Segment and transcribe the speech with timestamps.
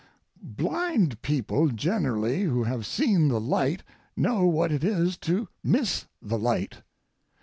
[0.41, 3.83] Blind people generally who have seen the light
[4.17, 6.81] know what it is to miss the light.